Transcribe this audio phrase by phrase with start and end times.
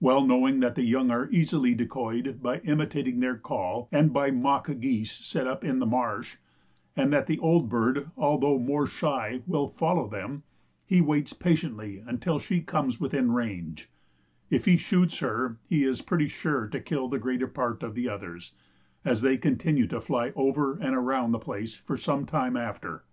[0.00, 4.66] Well knowing that the young are easily decoyed by imitating their call and by mock
[4.80, 6.36] geese set up in the marsh,
[6.96, 10.42] and that the old bird, although more shy, will follow them,
[10.86, 13.90] he waits patiently until she comes within range;
[14.48, 18.08] if he shoots her he is pretty sure to kill the greater part of the
[18.08, 18.52] others,
[19.04, 23.04] as they continue to fly over and around the place for some time after.